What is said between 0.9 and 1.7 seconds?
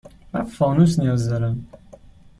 نیاز دارم.